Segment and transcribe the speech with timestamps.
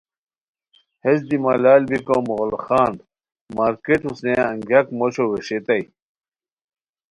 [1.03, 2.93] ہیس دی ملال بیکو مغل خان
[3.55, 5.83] مارکیٹ اوسنئے انگیاک موشو ویشئیتائے